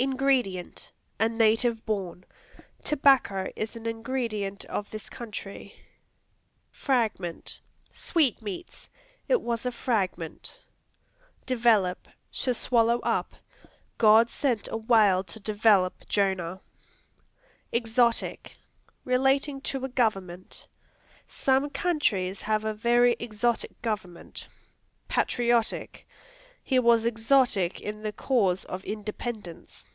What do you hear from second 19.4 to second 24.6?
to a government; "Some countries have a very exotic government."